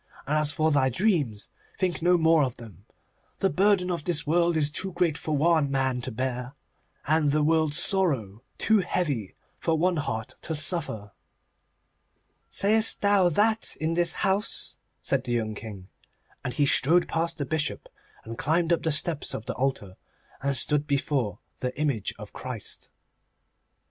And 0.25 0.35
as 0.39 0.51
for 0.51 0.71
thy 0.71 0.89
dreams, 0.89 1.47
think 1.77 2.01
no 2.01 2.17
more 2.17 2.41
of 2.43 2.55
them. 2.57 2.85
The 3.37 3.51
burden 3.51 3.91
of 3.91 4.03
this 4.03 4.25
world 4.25 4.57
is 4.57 4.71
too 4.71 4.93
great 4.93 5.15
for 5.15 5.37
one 5.37 5.69
man 5.69 6.01
to 6.01 6.11
bear, 6.11 6.55
and 7.05 7.29
the 7.31 7.43
world's 7.43 7.77
sorrow 7.79 8.41
too 8.57 8.79
heavy 8.79 9.35
for 9.59 9.77
one 9.77 9.97
heart 9.97 10.37
to 10.41 10.55
suffer.' 10.55 11.11
'Sayest 12.49 13.01
thou 13.01 13.29
that 13.29 13.77
in 13.79 13.93
this 13.93 14.15
house?' 14.25 14.79
said 15.03 15.23
the 15.25 15.33
young 15.33 15.53
King, 15.53 15.87
and 16.43 16.55
he 16.55 16.65
strode 16.65 17.07
past 17.07 17.37
the 17.37 17.45
Bishop, 17.45 17.87
and 18.23 18.39
climbed 18.39 18.73
up 18.73 18.81
the 18.81 18.91
steps 18.91 19.35
of 19.35 19.45
the 19.45 19.53
altar, 19.53 19.97
and 20.41 20.55
stood 20.57 20.87
before 20.87 21.37
the 21.59 21.79
image 21.79 22.11
of 22.17 22.33
Christ. 22.33 22.89